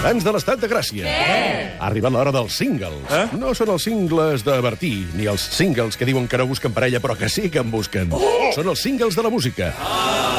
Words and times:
ciutadans 0.00 0.24
de 0.24 0.32
l'estat 0.32 0.60
de 0.62 0.68
Gràcia. 0.70 1.04
Què? 1.04 1.64
Ha 1.76 1.88
arribat 1.90 2.14
l'hora 2.14 2.30
dels 2.32 2.54
singles. 2.56 3.02
Eh? 3.12 3.36
No 3.36 3.50
són 3.52 3.74
els 3.74 3.84
singles 3.84 4.40
de 4.46 4.54
Bertí, 4.64 4.94
ni 5.12 5.26
els 5.28 5.44
singles 5.52 5.98
que 6.00 6.08
diuen 6.08 6.24
que 6.24 6.40
no 6.40 6.46
busquen 6.48 6.72
parella, 6.72 7.02
però 7.04 7.18
que 7.20 7.28
sí 7.28 7.50
que 7.52 7.60
en 7.60 7.68
busquen. 7.68 8.08
Oh! 8.16 8.48
Són 8.56 8.70
els 8.72 8.80
singles 8.80 9.18
de 9.18 9.26
la 9.26 9.32
música, 9.32 9.68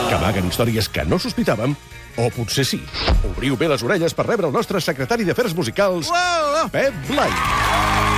que 0.10 0.18
amaguen 0.18 0.50
històries 0.50 0.90
que 0.90 1.06
no 1.06 1.22
sospitàvem, 1.22 1.76
o 2.18 2.30
potser 2.34 2.66
sí. 2.66 2.82
Obriu 3.30 3.54
bé 3.60 3.70
les 3.70 3.86
orelles 3.86 4.18
per 4.18 4.26
rebre 4.32 4.50
el 4.50 4.56
nostre 4.56 4.82
secretari 4.82 5.30
d'Afers 5.30 5.54
Musicals, 5.54 6.10
Pep 6.74 6.98
Blai. 7.12 7.30
What 7.30 8.11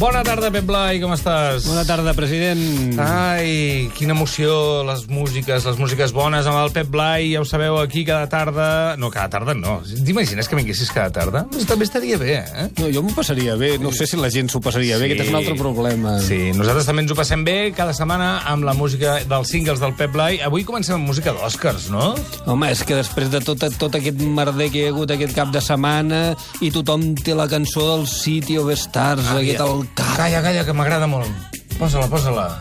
Bona 0.00 0.22
tarda, 0.24 0.48
Pep 0.48 0.64
Blai, 0.64 0.96
com 0.96 1.10
estàs? 1.12 1.66
Bona 1.68 1.82
tarda, 1.84 2.14
president. 2.16 2.96
Ai, 3.04 3.90
quina 3.92 4.14
emoció, 4.14 4.80
les 4.88 5.02
músiques, 5.12 5.66
les 5.68 5.76
músiques 5.76 6.14
bones 6.16 6.46
amb 6.48 6.56
el 6.56 6.70
Pep 6.72 6.88
Blai, 6.88 7.34
ja 7.34 7.42
ho 7.42 7.44
sabeu, 7.44 7.76
aquí 7.82 8.06
cada 8.08 8.24
tarda... 8.32 8.96
No, 8.96 9.10
cada 9.12 9.28
tarda 9.34 9.52
no. 9.52 9.74
T'imagines 9.84 10.48
que 10.48 10.56
vinguessis 10.56 10.88
cada 10.88 11.12
tarda? 11.12 11.42
Pues 11.52 11.68
també 11.68 11.84
estaria 11.84 12.16
bé, 12.16 12.38
eh? 12.40 12.64
No, 12.78 12.88
jo 12.88 13.02
m'ho 13.04 13.12
passaria 13.12 13.58
bé. 13.60 13.74
No 13.76 13.92
sé 13.92 14.06
si 14.08 14.16
la 14.16 14.30
gent 14.32 14.48
s'ho 14.48 14.62
passaria 14.64 14.96
bé. 14.96 15.10
Aquest 15.10 15.26
és 15.26 15.34
un 15.34 15.36
altre 15.42 15.58
problema. 15.60 16.16
Sí, 16.24 16.38
nosaltres 16.56 16.88
també 16.88 17.04
ens 17.04 17.12
ho 17.12 17.18
passem 17.20 17.44
bé 17.44 17.58
cada 17.76 17.92
setmana 17.92 18.30
amb 18.48 18.64
la 18.64 18.72
música 18.80 19.18
dels 19.28 19.52
singles 19.52 19.84
del 19.84 19.92
Pep 20.00 20.16
Blai. 20.16 20.40
Avui 20.48 20.64
comencem 20.64 20.96
amb 20.96 21.12
música 21.12 21.36
d'Oscars, 21.36 21.90
no? 21.92 22.14
Home, 22.48 22.72
és 22.72 22.86
que 22.88 22.96
després 22.96 23.28
de 23.36 23.44
tot, 23.44 23.68
tot 23.76 24.00
aquest 24.00 24.24
merder 24.24 24.72
que 24.72 24.80
hi 24.80 24.88
ha 24.88 24.96
hagut 24.96 25.12
aquest 25.12 25.36
cap 25.36 25.52
de 25.52 25.60
setmana 25.60 26.24
i 26.64 26.72
tothom 26.72 27.10
té 27.20 27.36
la 27.36 27.50
cançó 27.52 27.84
del 27.92 28.08
City 28.08 28.56
of 28.64 28.72
Stars, 28.80 29.28
ah, 29.28 29.36
aquest 29.44 29.60
al 29.60 29.89
cap. 29.94 30.16
Calla, 30.16 30.42
calla, 30.42 30.64
que 30.64 30.72
m'agrada 30.76 31.06
molt. 31.06 31.30
Posa-la, 31.78 32.08
posa-la. 32.12 32.60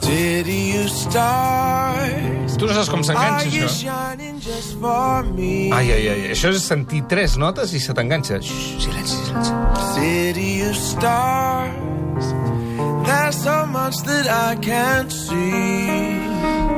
Tu 2.60 2.66
no 2.68 2.74
saps 2.74 2.90
com 2.92 3.04
s'enganxa, 3.04 3.46
Are 3.46 3.50
you 3.52 3.66
això? 3.66 3.76
shining 3.84 4.40
just 4.40 4.80
for 4.80 5.24
me? 5.36 5.72
Ai, 5.76 5.92
ai, 5.92 6.08
ai, 6.08 6.22
això 6.32 6.52
és 6.56 6.64
sentir 6.64 7.04
tres 7.12 7.36
notes 7.38 7.74
i 7.74 7.80
se 7.84 7.94
t'enganxa. 7.94 8.40
Silenci, 8.44 9.16
silenci. 9.28 9.52
City 9.96 10.62
of 10.70 10.76
stars. 10.76 12.32
There's 13.06 13.38
so 13.44 13.66
much 13.66 13.98
that 14.08 14.28
I 14.28 14.56
can't 14.62 15.12
see. 15.12 16.29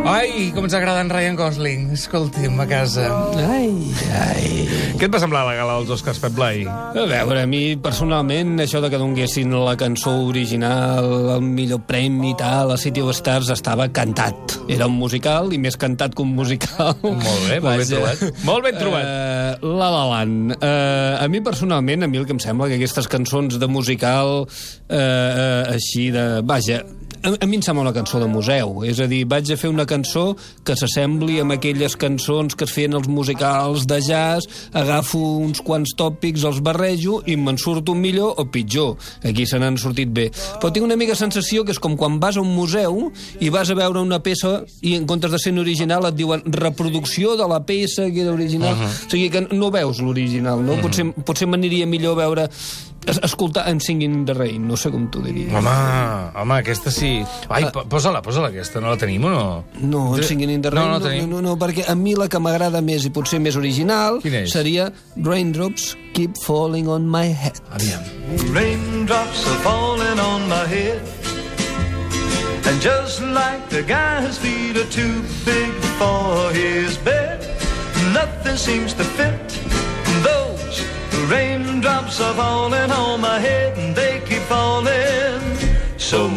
Ai, 0.02 0.49
com 0.55 0.66
ens 0.66 0.73
agrada 0.73 1.02
en 1.03 1.11
Ryan 1.13 1.35
Gosling. 1.38 1.91
Escolti'm, 1.94 2.57
a 2.59 2.66
casa. 2.66 3.05
Ai, 3.53 3.69
ai. 4.17 4.47
Què 4.97 5.05
et 5.05 5.13
va 5.13 5.19
semblar 5.21 5.44
la 5.45 5.53
gala 5.57 5.75
dels 5.77 5.91
Oscars, 5.94 6.17
Pep 6.21 6.33
Blai? 6.33 6.63
A 6.66 7.05
veure, 7.09 7.44
a 7.44 7.49
mi, 7.49 7.75
personalment, 7.81 8.55
això 8.63 8.81
de 8.81 8.89
que 8.89 8.99
donguessin 9.02 9.53
la 9.53 9.75
cançó 9.77 10.13
original, 10.25 11.05
el 11.35 11.45
millor 11.45 11.83
premi 11.89 12.31
i 12.31 12.38
tal, 12.38 12.73
a 12.73 12.77
City 12.81 13.03
of 13.05 13.13
Stars, 13.17 13.52
estava 13.53 13.88
cantat. 13.94 14.57
Era 14.69 14.88
un 14.89 14.97
musical, 14.97 15.53
i 15.53 15.59
més 15.61 15.77
cantat 15.77 16.17
que 16.17 16.25
un 16.25 16.33
musical. 16.38 16.95
Molt 17.05 17.45
bé, 17.49 17.59
molt 17.61 17.83
ben 17.83 17.91
trobat. 17.94 18.25
Molt 18.47 18.66
ben 18.66 18.79
trobat. 18.81 19.05
Uh, 19.61 19.75
la 19.77 19.91
La 19.94 20.02
Land. 20.16 20.55
Uh, 20.57 21.22
a 21.22 21.29
mi, 21.29 21.44
personalment, 21.45 22.05
a 22.05 22.09
mi 22.09 22.22
el 22.22 22.25
que 22.25 22.33
em 22.38 22.41
sembla 22.41 22.72
que 22.72 22.81
aquestes 22.81 23.09
cançons 23.11 23.61
de 23.61 23.69
musical, 23.69 24.44
uh, 24.45 24.97
uh, 24.97 25.75
així 25.75 26.09
de... 26.13 26.25
Vaja, 26.45 26.81
a, 27.23 27.33
a 27.44 27.47
mi 27.47 27.55
em 27.58 27.61
sembla 27.61 27.83
una 27.83 27.94
cançó 27.94 28.19
de 28.19 28.27
museu. 28.27 28.83
És 28.88 29.00
a 29.00 29.08
dir, 29.08 29.25
vaig 29.25 29.52
a 29.52 29.58
fer 29.58 29.69
una 29.69 29.86
cançó 29.86 30.36
que 30.64 30.75
s'assembli 30.75 31.39
amb 31.41 31.51
aquelles 31.56 31.95
cançons 31.95 32.56
que 32.56 32.66
es 32.66 32.72
feien 32.72 32.94
els 32.94 33.07
musicals 33.07 33.85
de 33.88 34.00
jazz, 34.01 34.47
agafo 34.73 35.19
uns 35.41 35.62
quants 35.62 35.94
tòpics, 35.97 36.44
els 36.47 36.62
barrejo 36.62 37.22
i 37.25 37.35
me'n 37.38 37.57
surto 37.62 37.95
millor 37.95 38.35
o 38.41 38.45
pitjor. 38.51 38.95
Aquí 39.23 39.45
se 39.45 39.59
n'han 39.59 39.78
sortit 39.78 40.09
bé. 40.13 40.29
Però 40.59 40.72
tinc 40.72 40.85
una 40.85 40.97
mica 41.00 41.16
sensació 41.16 41.63
que 41.66 41.72
és 41.75 41.79
com 41.79 41.97
quan 41.97 42.19
vas 42.19 42.38
a 42.38 42.41
un 42.41 42.53
museu 42.56 43.12
i 43.40 43.50
vas 43.50 43.69
a 43.69 43.75
veure 43.75 44.01
una 44.01 44.22
peça 44.24 44.62
i 44.81 44.95
en 44.95 45.06
comptes 45.09 45.31
de 45.31 45.40
ser 45.40 45.51
original 45.59 46.06
et 46.07 46.16
diuen 46.16 46.41
reproducció 46.45 47.35
de 47.38 47.47
la 47.47 47.59
peça 47.66 48.09
que 48.12 48.22
era 48.22 48.31
original. 48.34 48.74
Uh 48.74 48.81
-huh. 48.81 49.07
O 49.07 49.09
sigui 49.09 49.29
que 49.29 49.41
no 49.51 49.72
veus 49.72 50.00
l'original, 50.01 50.63
no? 50.63 50.74
Uh 50.74 50.78
-huh. 50.78 50.81
Potser, 50.81 51.06
potser 51.25 51.47
m'aniria 51.47 51.85
millor 51.85 52.16
veure 52.16 52.50
es- 53.06 53.19
escoltar 53.24 53.68
en 53.69 53.79
Singing 53.79 54.13
in 54.13 54.25
the 54.25 54.34
Rain, 54.34 54.68
no 54.68 54.78
sé 54.78 54.90
com 54.91 55.09
t'ho 55.09 55.22
diria. 55.22 55.57
Home, 55.57 55.69
home, 56.41 56.53
aquesta 56.59 56.91
sí. 56.91 57.10
Ai, 57.49 57.66
po- 57.73 57.83
posa-la, 57.89 58.22
posa-la, 58.22 58.47
aquesta. 58.51 58.79
No 58.83 58.89
la 58.94 58.97
tenim 59.01 59.25
o 59.25 59.29
no? 59.33 59.44
No, 59.81 60.03
en 60.17 60.23
Singing 60.23 60.49
in 60.55 60.61
the 60.61 60.72
No, 60.72 60.75
Rain 60.75 60.88
no 60.88 60.91
no, 60.91 60.99
la 60.99 61.09
tenim. 61.11 61.29
no, 61.29 61.41
no, 61.41 61.55
perquè 61.57 61.85
a 61.91 61.95
mi 61.95 62.16
la 62.16 62.27
que 62.31 62.39
m'agrada 62.39 62.81
més 62.81 63.05
i 63.05 63.11
potser 63.13 63.39
més 63.44 63.55
original 63.59 64.22
seria 64.47 64.91
Raindrops 65.17 65.95
Keep 66.13 66.39
Falling 66.45 66.88
on 66.88 67.07
My 67.09 67.27
Head. 67.33 67.59
Aviam. 67.75 68.01
Raindrops 68.55 69.45
are 69.47 69.59
falling 69.67 70.19
on 70.19 70.47
my 70.47 70.66
head. 70.67 71.01
And 72.67 72.79
just 72.81 73.21
like 73.21 73.69
the 73.69 73.81
guy 73.83 74.21
whose 74.21 74.38
feet 74.38 74.77
are 74.77 74.89
too 74.89 75.21
big 75.45 75.71
for 76.00 76.51
his 76.53 76.95
bed, 77.00 77.39
nothing 78.13 78.55
seems 78.55 78.94
to 78.94 79.03
fit. 79.03 79.39
Those 80.23 80.83
raindrops 81.29 82.21
are 82.21 82.33
falling 82.35 82.91
on 82.91 83.19
my 83.21 83.39
head, 83.39 83.77
and 83.77 83.95
they 83.95 84.21
keep 84.29 84.44
falling. 84.44 85.41
So 85.97 86.29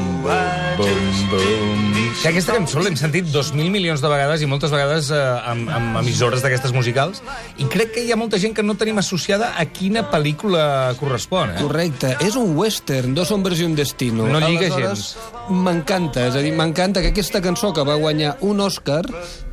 Sí, 2.24 2.30
aquesta 2.30 2.54
cançó 2.56 2.80
l'hem 2.80 2.94
sentit 2.96 3.26
dos 3.28 3.50
mil 3.52 3.66
milions 3.68 4.00
de 4.00 4.08
vegades 4.08 4.40
i 4.40 4.46
moltes 4.48 4.70
vegades 4.72 5.10
eh, 5.12 5.18
amb, 5.50 5.68
amb 5.68 5.98
emissores 6.00 6.40
d'aquestes 6.40 6.72
musicals 6.72 7.20
i 7.60 7.66
crec 7.68 7.90
que 7.92 8.04
hi 8.06 8.14
ha 8.14 8.16
molta 8.16 8.38
gent 8.40 8.54
que 8.56 8.64
no 8.64 8.78
tenim 8.80 8.96
associada 9.02 9.50
a 9.60 9.66
quina 9.68 10.06
pel·lícula 10.08 10.62
correspon, 10.96 11.52
eh? 11.52 11.60
Correcte, 11.60 12.14
és 12.24 12.38
un 12.40 12.54
western, 12.56 13.12
dos 13.12 13.28
hombres 13.28 13.60
i 13.60 13.68
un 13.68 13.76
destino. 13.76 14.24
No 14.24 14.40
lliga 14.40 14.70
Aleshores, 14.70 15.04
M'encanta, 15.52 16.30
és 16.30 16.38
a 16.40 16.40
dir, 16.40 16.54
m'encanta 16.56 17.04
que 17.04 17.12
aquesta 17.12 17.44
cançó 17.44 17.74
que 17.76 17.84
va 17.84 17.98
guanyar 18.00 18.38
un 18.40 18.64
Òscar 18.64 19.02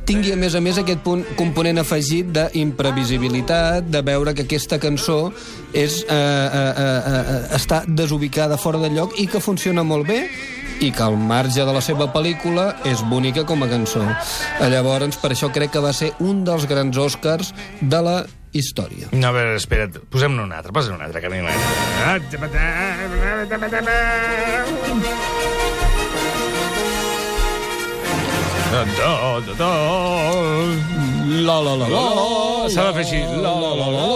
tingui, 0.08 0.32
a 0.32 0.36
més 0.36 0.54
a 0.54 0.60
més, 0.60 0.78
aquest 0.80 1.02
punt, 1.04 1.24
component 1.38 1.78
afegit 1.82 2.32
d'imprevisibilitat, 2.34 3.88
de 3.92 4.02
veure 4.06 4.34
que 4.34 4.46
aquesta 4.46 4.78
cançó 4.82 5.32
és, 5.72 6.02
eh, 6.02 6.14
eh, 6.14 6.72
eh, 6.84 7.00
eh, 7.12 7.56
està 7.56 7.82
desubicada 7.86 8.58
fora 8.58 8.78
de 8.78 8.90
lloc 8.90 9.18
i 9.18 9.26
que 9.26 9.40
funciona 9.40 9.82
molt 9.82 10.06
bé 10.08 10.28
i 10.80 10.90
que 10.90 11.02
al 11.02 11.16
marge 11.16 11.64
de 11.64 11.72
la 11.72 11.80
seva 11.80 12.12
pel·lícula 12.12 12.74
és 12.84 13.02
bonica 13.06 13.44
com 13.46 13.62
a 13.62 13.68
cançó. 13.70 14.02
Llavors, 14.60 15.16
per 15.16 15.30
això 15.32 15.52
crec 15.52 15.70
que 15.72 15.80
va 15.80 15.92
ser 15.92 16.12
un 16.20 16.44
dels 16.44 16.66
grans 16.66 16.96
Oscars 16.98 17.54
de 17.80 18.02
la 18.02 18.26
història. 18.52 19.08
No, 19.12 19.28
a 19.28 19.32
veure, 19.32 19.56
espera't, 19.56 19.98
posem-ne 20.12 20.42
un 20.42 20.52
altre, 20.52 20.72
posa 20.72 20.92
un 20.92 21.00
altre, 21.02 21.20
que 21.20 21.26
a 21.26 21.30
La 28.72 28.80
la 31.60 31.74
la 31.76 31.88
la 31.88 32.68
S'ha 32.72 32.84
de 32.86 32.92
fer 32.96 33.02
així. 33.02 33.20
La, 33.42 33.52
la, 33.62 33.72
la, 33.76 33.88
la, 33.92 34.06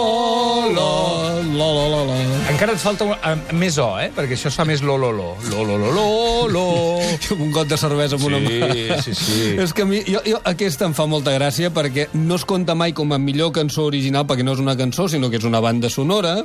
la, 0.77 1.16
la 1.57 1.67
la 1.73 1.85
la 1.89 2.01
la 2.05 2.17
Encara 2.51 2.75
et 2.75 2.81
falta 2.81 3.05
un, 3.07 3.13
uh, 3.15 3.55
més 3.57 3.77
O, 3.81 3.87
eh? 3.99 4.09
Perquè 4.15 4.37
això 4.37 4.51
es 4.51 4.57
fa 4.57 4.65
més 4.67 4.83
lo, 4.85 4.97
lo, 5.01 5.09
lo. 5.15 5.29
Lo, 5.49 5.63
lo, 5.65 5.77
lo, 5.81 5.91
lo, 5.95 6.05
lo. 6.53 6.65
un 7.43 7.51
got 7.55 7.69
de 7.71 7.79
cervesa 7.79 8.17
amb 8.17 8.27
una 8.29 8.39
mà. 8.43 8.69
Sí, 8.71 8.85
sí, 9.07 9.15
sí. 9.17 9.39
És 9.63 9.73
que 9.73 9.85
a 9.85 9.89
mi, 9.89 10.03
jo, 10.07 10.21
jo, 10.25 10.41
aquesta 10.47 10.87
em 10.87 10.95
fa 10.97 11.07
molta 11.09 11.33
gràcia 11.35 11.71
perquè 11.73 12.07
no 12.15 12.37
es 12.37 12.45
compta 12.47 12.75
mai 12.77 12.93
com 12.97 13.11
a 13.13 13.19
millor 13.21 13.51
cançó 13.55 13.87
original 13.89 14.27
perquè 14.29 14.45
no 14.45 14.53
és 14.55 14.63
una 14.63 14.77
cançó, 14.79 15.07
sinó 15.11 15.31
que 15.33 15.41
és 15.41 15.47
una 15.49 15.61
banda 15.63 15.89
sonora, 15.93 16.37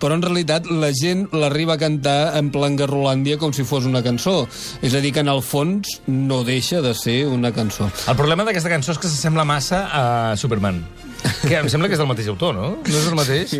però 0.00 0.16
en 0.16 0.24
realitat 0.24 0.70
la 0.70 0.92
gent 0.96 1.26
l'arriba 1.34 1.76
a 1.76 1.82
cantar 1.82 2.18
en 2.38 2.52
plan 2.54 2.78
Garrolàndia 2.78 3.40
com 3.40 3.54
si 3.56 3.66
fos 3.66 3.88
una 3.90 4.04
cançó. 4.06 4.44
És 4.82 4.94
a 4.94 5.02
dir, 5.02 5.12
que 5.16 5.24
en 5.24 5.32
el 5.32 5.42
fons 5.42 6.00
no 6.06 6.44
deixa 6.46 6.80
de 6.84 6.94
ser 6.94 7.24
una 7.28 7.52
cançó. 7.56 7.90
El 8.08 8.18
problema 8.18 8.46
d'aquesta 8.46 8.72
cançó 8.72 8.94
és 8.94 9.02
que 9.02 9.10
s'assembla 9.10 9.48
massa 9.48 9.86
a 9.90 10.04
Superman. 10.40 10.84
Que 11.40 11.56
em 11.56 11.68
sembla 11.72 11.88
que 11.88 11.96
és 11.96 12.00
del 12.00 12.08
mateix 12.08 12.28
autor, 12.30 12.54
no? 12.54 12.68
No 12.84 12.98
és 13.00 13.06
el 13.08 13.16
mateix? 13.16 13.52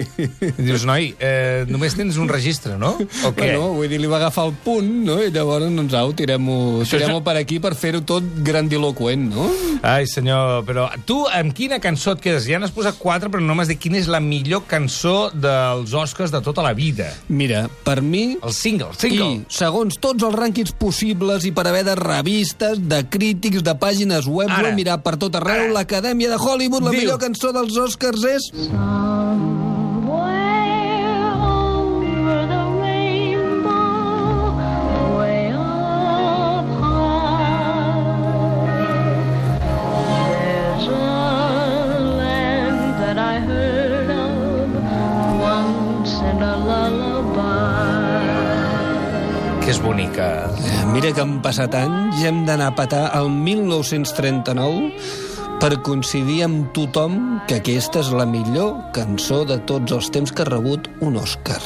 Dius, 0.59 0.85
noi, 0.89 1.11
eh, 1.19 1.65
només 1.69 1.95
tens 1.97 2.17
un 2.21 2.29
registre, 2.29 2.77
no? 2.81 2.93
O 3.01 3.31
què? 3.33 3.51
Bueno, 3.51 3.71
vull 3.77 3.89
dir, 3.91 3.99
li 4.01 4.09
va 4.11 4.19
agafar 4.21 4.47
el 4.49 4.55
punt, 4.65 4.89
no? 5.07 5.17
I 5.23 5.31
llavors, 5.35 5.67
doncs, 5.75 5.95
au, 5.99 6.13
tirem-ho 6.17 6.83
tirem 6.89 7.17
és- 7.17 7.23
per 7.25 7.37
aquí 7.41 7.59
per 7.63 7.75
fer-ho 7.79 8.03
tot 8.07 8.25
grandiloquent, 8.47 9.29
no? 9.33 9.49
Ai, 9.83 10.07
senyor, 10.07 10.65
però 10.69 10.89
tu 11.09 11.23
amb 11.33 11.55
quina 11.57 11.79
cançó 11.81 12.13
et 12.17 12.21
quedes? 12.25 12.47
Ja 12.49 12.59
n'has 12.61 12.73
posat 12.75 12.99
quatre, 13.01 13.31
però 13.33 13.41
no 13.45 13.55
m'has 13.57 13.69
dit 13.73 13.81
quina 13.81 13.99
és 14.01 14.09
la 14.13 14.21
millor 14.21 14.65
cançó 14.69 15.31
dels 15.33 15.93
Oscars 15.97 16.31
de 16.35 16.41
tota 16.45 16.63
la 16.63 16.73
vida. 16.77 17.09
Mira, 17.29 17.65
per 17.85 18.01
mi... 18.03 18.37
El 18.43 18.53
single, 18.57 18.91
el 18.93 18.99
single. 19.01 19.31
I, 19.41 19.45
segons 19.49 19.97
tots 20.01 20.23
els 20.27 20.37
rànquings 20.37 20.73
possibles 20.79 21.45
i 21.49 21.53
per 21.57 21.67
haver 21.71 21.85
de 21.89 21.95
revistes, 21.99 22.79
de 22.89 23.03
crítics, 23.09 23.63
de 23.67 23.75
pàgines 23.81 24.27
web, 24.31 24.49
Ara. 24.51 24.69
ho 24.69 24.73
he 24.73 24.77
mirat 24.77 25.03
per 25.05 25.17
tot 25.21 25.35
arreu, 25.41 25.71
l'Acadèmia 25.75 26.31
de 26.31 26.39
Hollywood, 26.41 26.85
la 26.85 26.91
Diu. 26.95 27.01
millor 27.01 27.19
cançó 27.23 27.50
cançó 27.51 27.53
dels 27.53 27.77
Oscars 27.77 28.25
és... 28.25 28.51
que 49.61 49.71
és 49.71 49.79
bonica. 49.79 50.51
Mira 50.93 51.13
que 51.13 51.21
han 51.21 51.41
passat 51.43 51.75
anys, 51.75 52.23
hem 52.25 52.45
d'anar 52.47 52.71
a 52.71 52.75
petar 52.75 53.11
el 53.19 53.31
1939 53.31 55.30
per 55.61 55.77
coincidir 55.85 56.39
amb 56.47 56.71
tothom 56.73 57.17
que 57.49 57.59
aquesta 57.61 58.01
és 58.01 58.09
la 58.17 58.25
millor 58.25 58.79
cançó 58.97 59.43
de 59.45 59.59
tots 59.69 59.93
els 59.93 60.09
temps 60.15 60.33
que 60.33 60.41
ha 60.41 60.49
rebut 60.49 60.89
un 61.05 61.19
Òscar. 61.21 61.61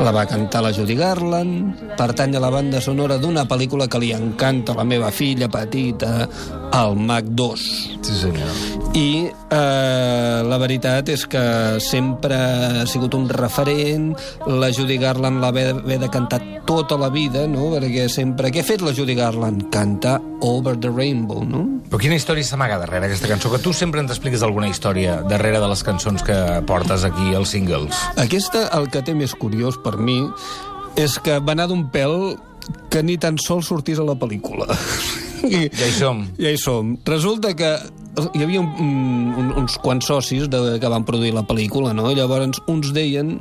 La 0.00 0.12
va 0.16 0.24
cantar 0.28 0.62
la 0.64 0.70
Judy 0.72 0.96
Garland, 0.96 1.82
pertany 1.98 2.38
a 2.38 2.40
la 2.40 2.48
banda 2.54 2.80
sonora 2.80 3.18
d'una 3.20 3.44
pel·lícula 3.50 3.88
que 3.90 4.00
li 4.00 4.14
encanta 4.16 4.72
a 4.72 4.80
la 4.80 4.86
meva 4.88 5.10
filla 5.12 5.50
petita, 5.52 6.24
el 6.72 6.96
Mac 6.96 7.24
2. 7.24 7.60
Sí, 8.02 8.14
senyor. 8.20 8.48
I 8.94 9.30
eh, 9.30 10.42
la 10.46 10.58
veritat 10.58 11.08
és 11.12 11.22
que 11.30 11.42
sempre 11.82 12.36
ha 12.80 12.86
sigut 12.90 13.14
un 13.14 13.28
referent, 13.30 14.10
la 14.46 14.70
Judy 14.74 14.98
Garland 14.98 15.40
l'ha 15.42 15.50
haver 15.52 15.98
de 15.98 16.10
cantar 16.10 16.40
tota 16.66 16.98
la 16.98 17.10
vida, 17.10 17.46
no? 17.50 17.70
Perquè 17.74 18.08
sempre... 18.10 18.50
Què 18.54 18.62
ha 18.62 18.66
fet 18.66 18.82
la 18.82 18.94
Judy 18.96 19.14
Garland? 19.18 19.68
Cantar 19.74 20.18
Over 20.46 20.76
the 20.80 20.90
Rainbow, 20.90 21.44
no? 21.46 21.64
Però 21.90 22.00
quina 22.02 22.18
història 22.18 22.46
s'amaga 22.46 22.80
darrere 22.82 23.10
aquesta 23.10 23.30
cançó? 23.30 23.50
Que 23.54 23.62
tu 23.62 23.74
sempre 23.76 24.02
ens 24.02 24.12
expliques 24.14 24.44
alguna 24.46 24.70
història 24.70 25.20
darrere 25.26 25.62
de 25.62 25.70
les 25.70 25.82
cançons 25.86 26.22
que 26.26 26.36
portes 26.66 27.06
aquí 27.06 27.34
als 27.34 27.54
singles. 27.54 28.04
Aquesta, 28.18 28.68
el 28.78 28.90
que 28.90 29.02
té 29.06 29.14
més 29.14 29.34
curiós 29.38 29.78
per 29.82 29.96
mi, 29.98 30.22
és 30.98 31.18
que 31.22 31.38
va 31.42 31.54
anar 31.54 31.70
d'un 31.70 31.88
pèl 31.90 32.36
que 32.90 33.02
ni 33.02 33.18
tan 33.18 33.38
sols 33.38 33.70
sortís 33.70 33.98
a 34.02 34.06
la 34.06 34.18
pel·lícula. 34.18 34.70
I, 35.48 35.68
Ja 35.72 35.86
hi 35.86 35.94
som. 35.96 36.22
Ja 36.40 36.52
hi 36.52 36.60
som. 36.60 36.94
Resulta 37.08 37.54
que 37.56 37.70
hi 38.34 38.42
havia 38.44 38.60
un, 38.60 38.70
un, 39.38 39.52
uns 39.62 39.78
quants 39.80 40.10
socis 40.10 40.48
de, 40.50 40.60
que 40.82 40.92
van 40.92 41.06
produir 41.08 41.32
la 41.36 41.44
pel·lícula, 41.46 41.94
no? 41.96 42.10
Llavors 42.16 42.60
uns 42.70 42.92
deien 42.96 43.38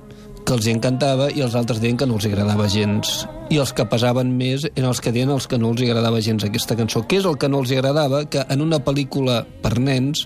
que 0.50 0.56
els 0.58 0.66
hi 0.66 0.72
encantava 0.74 1.28
i 1.30 1.44
els 1.46 1.54
altres 1.54 1.78
deien 1.78 1.98
que 2.00 2.08
no 2.10 2.16
els 2.18 2.26
agradava 2.26 2.66
gens. 2.74 3.20
I 3.54 3.60
els 3.62 3.70
que 3.74 3.86
pesaven 3.90 4.32
més 4.38 4.64
eren 4.72 4.88
els 4.90 5.02
que 5.02 5.12
deien 5.14 5.30
els 5.34 5.46
que 5.50 5.60
no 5.62 5.70
els 5.74 5.84
agradava 5.86 6.22
gens 6.26 6.46
aquesta 6.46 6.74
cançó. 6.78 7.04
Què 7.06 7.20
és 7.22 7.28
el 7.30 7.38
que 7.38 7.50
no 7.50 7.62
els 7.62 7.74
agradava? 7.76 8.24
Que 8.26 8.42
en 8.50 8.64
una 8.66 8.80
pel·lícula 8.82 9.44
per 9.62 9.76
nens 9.78 10.24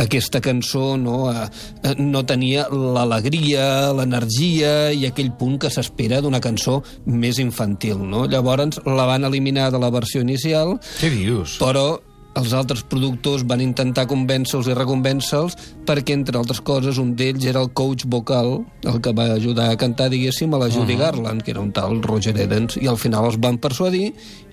aquesta 0.00 0.42
cançó 0.44 0.98
no, 1.00 1.30
eh, 1.32 1.48
eh, 1.80 1.94
no 1.96 2.24
tenia 2.28 2.66
l'alegria, 2.68 3.90
l'energia 3.96 4.92
i 4.92 5.06
aquell 5.08 5.32
punt 5.40 5.56
que 5.64 5.72
s'espera 5.72 6.20
d'una 6.20 6.42
cançó 6.44 6.82
més 7.08 7.40
infantil. 7.40 8.04
No? 8.04 8.26
Llavors 8.28 8.82
la 8.84 9.08
van 9.08 9.24
eliminar 9.24 9.70
de 9.72 9.80
la 9.80 9.92
versió 9.94 10.20
inicial 10.20 10.76
Què 11.00 11.08
dius? 11.08 11.56
però 11.62 12.02
els 12.34 12.52
altres 12.56 12.82
productors 12.90 13.44
van 13.46 13.62
intentar 13.62 14.06
convèncer-los 14.10 14.68
i 14.70 14.76
reconvèncer-los 14.76 15.56
perquè, 15.86 16.16
entre 16.16 16.38
altres 16.40 16.60
coses, 16.64 16.98
un 16.98 17.14
d'ells 17.18 17.46
era 17.46 17.62
el 17.62 17.70
coach 17.76 18.06
vocal, 18.10 18.64
el 18.82 19.00
que 19.04 19.12
va 19.14 19.28
ajudar 19.34 19.70
a 19.70 19.78
cantar, 19.80 20.10
diguéssim, 20.12 20.54
a 20.54 20.62
la 20.64 20.70
Judy 20.72 20.96
Garland, 20.98 21.44
que 21.44 21.54
era 21.54 21.62
un 21.62 21.72
tal 21.72 22.02
Roger 22.02 22.36
Edens, 22.36 22.78
i 22.80 22.88
al 22.90 22.98
final 22.98 23.28
els 23.30 23.38
van 23.38 23.60
persuadir 23.62 24.12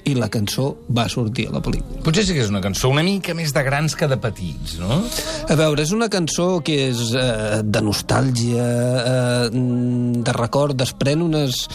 i 0.10 0.16
la 0.18 0.30
cançó 0.34 0.72
va 0.90 1.08
sortir 1.10 1.48
a 1.50 1.52
la 1.56 1.62
pel·lícula. 1.62 2.02
Potser 2.06 2.24
sí 2.26 2.34
que 2.34 2.42
és 2.42 2.50
una 2.50 2.62
cançó 2.64 2.90
una 2.90 3.04
mica 3.06 3.36
més 3.38 3.54
de 3.54 3.62
grans 3.64 3.94
que 3.96 4.08
de 4.10 4.18
petits, 4.18 4.78
no? 4.82 5.02
A 5.52 5.56
veure, 5.60 5.84
és 5.84 5.92
una 5.94 6.08
cançó 6.10 6.62
que 6.66 6.78
és 6.90 7.02
eh, 7.14 7.62
de 7.64 7.82
nostàlgia, 7.86 8.66
eh, 8.66 9.50
de 10.26 10.34
record, 10.34 10.76
desprèn 10.80 11.22
unes, 11.22 11.68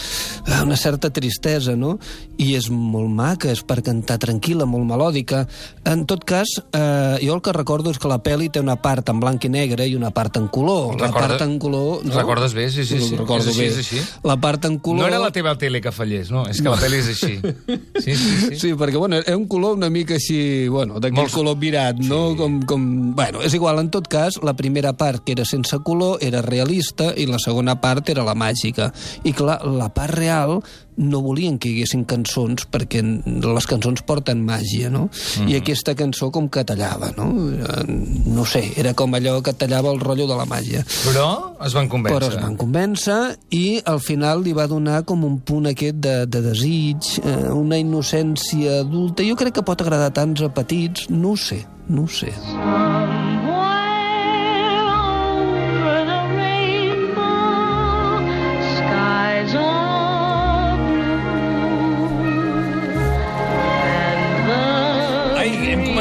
eh, 0.45 0.61
una 0.63 0.75
certa 0.77 1.09
tristesa, 1.13 1.75
no? 1.79 1.97
I 2.37 2.51
és 2.59 2.67
molt 2.69 3.09
maca, 3.09 3.49
és 3.51 3.63
per 3.65 3.79
cantar 3.81 4.19
tranquil·la, 4.21 4.67
molt 4.69 4.85
melòdica. 4.85 5.45
En 5.87 6.05
tot 6.05 6.23
cas, 6.27 6.51
eh, 6.73 7.17
jo 7.23 7.33
el 7.37 7.41
que 7.41 7.53
recordo 7.55 7.89
és 7.91 7.97
que 7.97 8.11
la 8.11 8.19
pel·li 8.23 8.51
té 8.51 8.59
una 8.61 8.75
part 8.81 9.07
en 9.09 9.19
blanc 9.23 9.43
i 9.45 9.49
negre 9.49 9.87
i 9.87 9.95
una 9.95 10.11
part 10.11 10.37
en 10.37 10.47
color. 10.47 10.99
La 10.99 11.07
Recorda- 11.07 11.27
part 11.37 11.41
en 11.47 11.57
color... 11.59 12.03
Recordes 12.05 12.53
bé, 12.53 12.69
sí, 12.69 12.85
sí, 12.85 12.99
sí. 13.01 13.15
Recordo 13.15 13.47
És 13.49 13.55
així, 13.55 13.61
bé. 13.61 13.67
és 13.71 13.77
així. 13.77 14.03
La 14.27 14.37
part 14.37 14.65
en 14.65 14.77
color... 14.79 15.01
No 15.01 15.07
era 15.07 15.19
la 15.19 15.31
teva 15.31 15.55
tele 15.57 15.81
que 15.81 15.91
fallés, 15.91 16.29
no? 16.31 16.45
És 16.49 16.61
que 16.61 16.69
la 16.69 16.77
pel·li 16.77 16.99
és 17.01 17.13
així. 17.15 17.39
Sí, 18.07 18.13
sí, 18.17 18.31
sí. 18.47 18.55
Sí, 18.59 18.73
perquè, 18.79 18.97
bueno, 18.97 19.17
era 19.21 19.37
un 19.37 19.45
color 19.47 19.77
una 19.77 19.89
mica 19.93 20.15
així, 20.17 20.67
bueno, 20.67 20.99
d'aquell 20.99 21.21
Molt- 21.23 21.33
color 21.37 21.57
virat, 21.61 21.99
no? 22.03 22.35
Com, 22.39 22.59
com... 22.67 22.87
Bueno, 23.15 23.41
és 23.45 23.53
igual, 23.57 23.79
en 23.83 23.91
tot 23.93 24.07
cas, 24.11 24.39
la 24.43 24.55
primera 24.57 24.93
part, 24.97 25.23
que 25.23 25.35
era 25.37 25.45
sense 25.45 25.79
color, 25.85 26.17
era 26.21 26.41
realista, 26.41 27.13
i 27.15 27.25
la 27.29 27.39
segona 27.39 27.77
part 27.81 28.09
era 28.09 28.25
la 28.27 28.35
màgica. 28.35 28.91
I, 29.23 29.33
clar, 29.37 29.61
la 29.65 29.89
part 29.93 30.15
real 30.17 30.59
no 30.97 31.21
volien 31.21 31.57
que 31.59 31.69
hi 31.69 31.77
haguessin 31.77 32.03
cançons, 32.09 32.65
perquè 32.71 33.01
les 33.03 33.67
cançons 33.69 34.01
porten 34.01 34.41
màgia, 34.45 34.89
no? 34.89 35.09
Mhm. 35.39 35.47
I 35.49 35.55
aquesta 35.61 35.93
cançó 35.95 36.31
com 36.31 36.49
que 36.49 36.63
tallava, 36.63 37.11
no? 37.17 37.27
Eh, 37.51 37.85
No 38.27 38.45
sé, 38.45 38.73
era 38.77 38.93
com 38.93 39.13
allò 39.15 39.41
que 39.41 39.53
tallava 39.53 39.91
el 39.91 39.99
rotllo 39.99 40.27
de 40.27 40.35
la 40.35 40.45
màgia. 40.45 40.83
Però 41.05 41.55
es 41.65 41.73
van 41.73 41.87
convèncer. 41.89 42.19
Però 42.19 42.27
es 42.29 42.41
van 42.41 42.57
convèncer 42.57 43.37
i 43.51 43.81
al 43.85 43.99
final 43.99 44.43
li 44.43 44.53
va 44.53 44.67
donar 44.67 45.03
com 45.05 45.23
un 45.23 45.39
punt 45.39 45.65
aquest 45.67 45.95
de, 45.95 46.25
de 46.25 46.41
desig, 46.41 47.19
eh, 47.23 47.49
una 47.51 47.77
innocència 47.77 48.81
adulta. 48.81 49.23
Jo 49.23 49.35
crec 49.35 49.53
que 49.55 49.63
pot 49.63 49.81
agradar 49.81 50.11
tants 50.13 50.41
a 50.41 50.49
petits, 50.49 51.09
no 51.09 51.31
ho 51.31 51.37
sé, 51.37 51.65
no 51.89 52.03
ho 52.03 52.07
sé. 52.07 52.33
Somewhere 52.33 53.36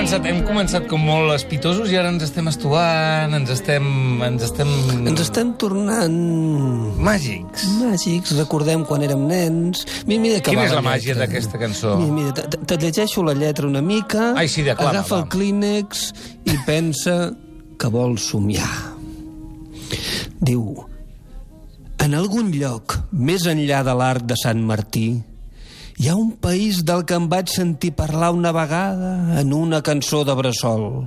començat, 0.06 0.26
hem 0.30 0.42
començat 0.46 0.84
com 0.86 1.00
molt 1.02 1.32
espitosos 1.34 1.90
i 1.90 1.96
ara 1.98 2.12
ens 2.12 2.22
estem 2.22 2.46
estovant, 2.46 3.32
ens 3.34 3.50
estem... 3.50 3.86
Ens 4.22 4.44
estem... 4.46 4.68
Ens 5.10 5.22
estem 5.24 5.50
tornant 5.58 6.14
Màgics. 7.02 7.64
màgics, 7.80 8.34
recordem 8.38 8.84
quan 8.86 9.02
érem 9.02 9.24
nens. 9.26 9.82
Mira, 10.06 10.22
mira 10.22 10.38
que 10.40 10.52
Quina 10.54 10.66
és 10.68 10.74
la 10.76 10.82
màgia 10.84 11.10
lletra. 11.14 11.26
d'aquesta 11.26 11.58
cançó? 11.58 11.96
Mira, 11.98 12.14
mira, 12.14 12.32
te, 12.38 12.60
te 12.70 12.78
llegeixo 12.84 13.24
la 13.26 13.34
lletra 13.34 13.66
una 13.66 13.82
mica, 13.82 14.32
Ai, 14.38 14.46
sí, 14.48 14.62
declama, 14.62 14.92
agafa 14.94 15.16
va. 15.16 15.22
el 15.24 15.28
clínex 15.34 16.04
i 16.46 16.54
pensa 16.66 17.16
que 17.76 17.90
vol 17.90 18.14
somiar. 18.22 18.70
Diu, 20.38 20.86
en 21.98 22.14
algun 22.14 22.52
lloc, 22.54 22.94
més 23.10 23.46
enllà 23.50 23.82
de 23.82 23.94
l'arc 23.98 24.22
de 24.30 24.38
Sant 24.38 24.62
Martí, 24.62 25.16
hi 25.96 26.08
ha 26.08 26.14
un 26.14 26.32
país 26.36 26.82
del 26.84 27.06
que 27.08 27.16
em 27.16 27.28
vaig 27.32 27.48
sentir 27.48 27.94
parlar 27.96 28.34
una 28.36 28.52
vegada 28.52 29.40
en 29.40 29.54
una 29.56 29.80
cançó 29.82 30.24
de 30.28 30.34
bressol. 30.36 31.06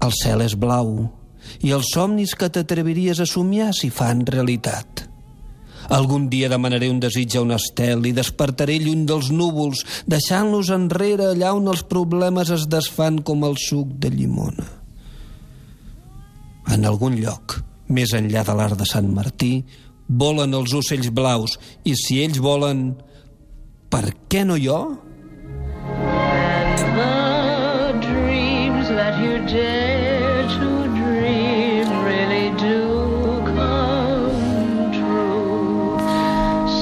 El 0.00 0.14
cel 0.16 0.44
és 0.46 0.54
blau 0.56 1.10
i 1.64 1.74
els 1.76 1.90
somnis 1.92 2.32
que 2.38 2.48
t'atreviries 2.52 3.20
a 3.20 3.26
somiar 3.28 3.74
s'hi 3.76 3.90
fan 3.92 4.24
realitat. 4.26 5.04
Algun 5.94 6.26
dia 6.28 6.50
demanaré 6.52 6.90
un 6.92 7.00
desig 7.00 7.36
a 7.36 7.42
un 7.44 7.52
estel 7.56 8.04
i 8.08 8.12
despertaré 8.16 8.76
lluny 8.80 9.06
dels 9.08 9.30
núvols, 9.32 9.84
deixant-los 10.08 10.72
enrere 10.74 11.30
allà 11.30 11.54
on 11.56 11.68
els 11.72 11.84
problemes 11.88 12.52
es 12.52 12.66
desfan 12.68 13.22
com 13.24 13.44
el 13.48 13.56
suc 13.60 13.94
de 14.00 14.10
llimona. 14.12 14.66
En 16.68 16.84
algun 16.84 17.16
lloc, 17.16 17.60
més 17.88 18.12
enllà 18.12 18.44
de 18.44 18.56
l'art 18.56 18.76
de 18.76 18.88
Sant 18.88 19.08
Martí, 19.16 19.62
volen 20.08 20.56
els 20.56 20.74
ocells 20.76 21.08
blaus 21.12 21.56
i 21.88 21.94
si 21.96 22.20
ells 22.24 22.40
volen, 22.44 22.90
per 23.90 24.12
què 24.28 24.44
no 24.44 24.56
jo? 24.60 24.80
The 26.98 27.94
dreams 28.00 28.88
that 28.88 29.18
you 29.22 29.38
dare 29.46 30.44
to 30.58 30.68
dream 30.98 31.88
really 32.04 32.50
do 32.60 33.42
come 33.46 34.90
true. 34.92 35.98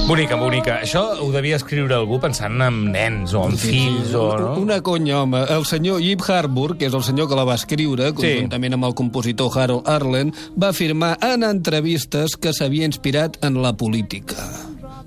Bonica, 0.09 0.37
bonica. 0.39 0.81
Això 0.83 1.03
ho 1.23 1.31
devia 1.35 1.57
escriure 1.61 1.95
algú 1.99 2.19
pensant 2.23 2.61
en 2.63 2.83
nens 2.93 3.35
o 3.35 3.45
en 3.49 3.57
fills 3.59 4.13
o... 4.15 4.27
No? 4.39 4.53
Una 4.63 4.81
conya, 4.83 5.23
home. 5.23 5.45
El 5.51 5.65
senyor 5.67 6.01
Yip 6.03 6.23
Harburg, 6.29 6.79
que 6.79 6.87
és 6.91 6.95
el 6.95 7.03
senyor 7.07 7.29
que 7.31 7.39
la 7.39 7.45
va 7.49 7.55
escriure, 7.59 8.11
Sí. 8.13 8.15
conjuntament 8.37 8.75
amb 8.79 8.85
el 8.91 8.95
compositor 8.99 9.51
Harold 9.59 9.89
Arlen, 9.89 10.33
va 10.61 10.69
afirmar 10.75 11.17
en 11.23 11.43
entrevistes 11.45 12.37
que 12.37 12.53
s'havia 12.53 12.87
inspirat 12.87 13.39
en 13.45 13.63
la 13.63 13.75
política. 13.77 14.37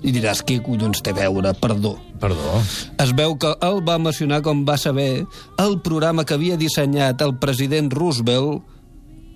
I 0.00 0.12
diràs, 0.14 0.40
què 0.46 0.58
collons 0.64 1.02
té 1.04 1.12
a 1.12 1.18
veure? 1.18 1.52
Perdó. 1.60 1.94
Perdó. 2.20 2.60
Es 3.00 3.12
veu 3.16 3.36
que 3.40 3.52
el 3.66 3.80
va 3.86 3.98
mencionar 4.00 4.40
com 4.44 4.64
va 4.68 4.76
saber 4.80 5.26
el 5.60 5.78
programa 5.84 6.24
que 6.24 6.36
havia 6.36 6.58
dissenyat 6.60 7.20
el 7.24 7.36
president 7.40 7.92
Roosevelt 7.92 8.79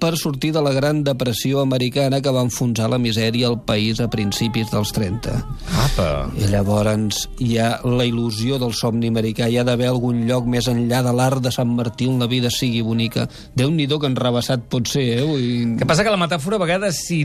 per 0.01 0.17
sortir 0.21 0.51
de 0.53 0.61
la 0.61 0.73
Gran 0.75 1.03
Depressió 1.05 1.61
americana 1.63 2.21
que 2.21 2.31
va 2.35 2.43
enfonsar 2.45 2.91
la 2.93 2.99
misèria 3.01 3.47
al 3.49 3.61
país 3.65 4.01
a 4.01 4.09
principis 4.13 4.71
dels 4.73 4.93
30. 4.93 5.33
Apa. 5.85 6.09
I 6.37 6.49
llavors 6.53 7.25
hi 7.41 7.57
ha 7.59 7.79
la 7.85 8.05
il·lusió 8.05 8.59
del 8.61 8.75
somni 8.77 9.09
americà. 9.09 9.49
Hi 9.49 9.57
ha 9.59 9.65
d'haver 9.65 9.89
algun 9.89 10.25
lloc 10.29 10.47
més 10.51 10.69
enllà 10.69 11.01
de 11.07 11.13
l'art 11.17 11.41
de 11.45 11.53
Sant 11.55 11.71
Martí 11.73 12.07
on 12.11 12.19
la 12.21 12.29
vida 12.29 12.51
sigui 12.53 12.83
bonica. 12.85 13.29
Déu-n'hi-do 13.57 13.99
que 14.03 14.11
enrabassat 14.11 14.67
pot 14.69 14.89
ser, 14.91 15.07
eh? 15.19 15.23
Vull... 15.25 15.77
Que 15.81 15.89
passa 15.89 16.05
que 16.05 16.13
la 16.13 16.21
metàfora 16.21 16.59
a 16.61 16.65
vegades, 16.65 17.01
si, 17.07 17.23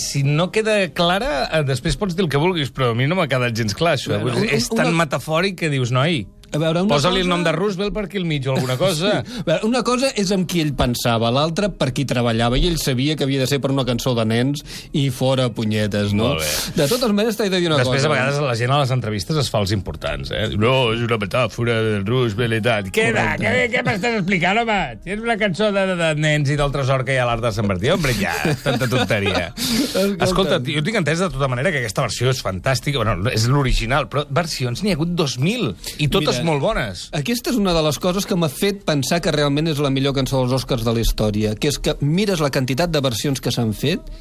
si 0.00 0.22
no 0.26 0.50
queda 0.50 0.78
clara, 0.96 1.46
eh, 1.52 1.62
després 1.68 1.96
pots 2.00 2.16
dir 2.16 2.24
el 2.26 2.30
que 2.32 2.40
vulguis, 2.42 2.72
però 2.74 2.90
a 2.92 2.98
mi 2.98 3.06
no 3.06 3.14
m'ha 3.18 3.28
quedat 3.30 3.54
gens 3.56 3.76
clar, 3.78 3.94
això. 4.00 4.18
Bueno, 4.20 4.40
dir, 4.40 4.48
un- 4.50 4.56
és 4.56 4.68
tan 4.72 4.88
una- 4.90 5.04
metafòric 5.04 5.60
que 5.62 5.70
dius, 5.72 5.92
noi... 5.94 6.24
A 6.52 6.58
veure, 6.58 6.82
una 6.86 6.94
Posa-li 6.94 7.20
el 7.20 7.26
cosa- 7.26 7.34
nom 7.34 7.42
de 7.44 7.52
Roosevelt 7.52 7.92
per 7.94 8.04
aquí 8.06 8.18
al 8.18 8.24
mig 8.24 8.46
o 8.46 8.54
alguna 8.54 8.76
cosa. 8.84 9.22
Veure, 9.44 9.64
Una 9.66 9.82
cosa 9.82 10.10
és 10.16 10.30
amb 10.32 10.46
qui 10.48 10.60
ell 10.62 10.72
pensava, 10.78 11.30
l'altra 11.34 11.68
per 11.68 11.90
qui 11.92 12.04
treballava, 12.08 12.56
i 12.58 12.66
ell 12.68 12.78
sabia 12.78 13.16
que 13.16 13.24
havia 13.26 13.40
de 13.42 13.46
ser 13.50 13.58
per 13.60 13.72
una 13.74 13.84
cançó 13.84 14.14
de 14.14 14.24
nens 14.24 14.62
i 14.92 15.08
fora 15.10 15.48
punyetes, 15.50 16.12
no? 16.16 16.34
De 16.76 16.86
totes 16.88 17.10
maneres, 17.10 17.36
t'he 17.36 17.48
de 17.50 17.58
dir 17.60 17.66
una 17.68 17.80
Després, 17.80 18.02
cosa. 18.04 18.08
a 18.08 18.14
vegades, 18.14 18.38
la 18.46 18.54
gent 18.56 18.70
a 18.72 18.78
les 18.80 18.92
entrevistes 18.94 19.36
es 19.42 19.50
fa 19.50 19.58
els 19.64 19.72
importants, 19.74 20.30
eh? 20.30 20.48
No, 20.56 20.92
és 20.94 21.02
una 21.04 21.18
metàfora 21.20 21.76
del 21.82 22.06
Roosevelt 22.06 22.58
i 22.58 22.62
tal. 22.64 22.90
Què, 22.94 23.08
va, 23.16 23.26
què, 23.40 23.52
què 23.74 23.82
m'estàs 23.86 24.20
explicant, 24.20 24.62
home? 24.62 24.78
Si 25.04 25.12
és 25.16 25.20
una 25.26 25.36
cançó 25.40 25.72
de, 25.74 25.86
de, 25.92 25.96
de 26.00 26.10
nens 26.22 26.50
i 26.52 26.56
del 26.56 26.72
tresor 26.72 27.04
que 27.04 27.16
hi 27.16 27.20
ha 27.20 27.26
a 27.26 27.30
l'art 27.32 27.42
de 27.44 27.52
Sant 27.56 27.66
Martí, 27.68 27.90
hombre, 27.92 28.14
ja, 28.20 28.32
tanta 28.62 28.88
tonteria. 28.88 29.50
Escolta, 30.26 30.58
jo 30.64 30.82
tinc 30.86 31.00
entès 31.02 31.20
de 31.22 31.28
tota 31.32 31.48
manera 31.50 31.70
que 31.74 31.80
aquesta 31.82 32.04
versió 32.06 32.30
és 32.32 32.40
fantàstica, 32.44 33.00
bueno, 33.02 33.16
és 33.32 33.46
l'original, 33.50 34.08
però 34.12 34.24
versions 34.30 34.82
n'hi 34.84 34.92
ha 34.94 34.98
hagut 34.98 35.12
2.000, 35.18 35.74
i 36.04 36.08
totes 36.12 36.35
Mira, 36.38 36.50
molt 36.50 36.62
bones. 36.62 37.06
Aquesta 37.16 37.52
és 37.52 37.58
una 37.60 37.74
de 37.76 37.82
les 37.86 37.98
coses 38.02 38.28
que 38.28 38.38
m'ha 38.38 38.50
fet 38.52 38.84
pensar 38.88 39.20
que 39.24 39.34
realment 39.34 39.72
és 39.72 39.82
la 39.82 39.90
millor 39.90 40.14
cançó 40.16 40.42
dels 40.42 40.56
Oscars 40.60 40.86
de 40.86 40.94
la 40.94 41.02
història, 41.02 41.54
que 41.56 41.72
és 41.72 41.80
que 41.80 41.96
mires 42.00 42.42
la 42.44 42.52
quantitat 42.54 42.92
de 42.92 43.02
versions 43.04 43.42
que 43.42 43.52
s'han 43.54 43.74
fet 43.76 44.12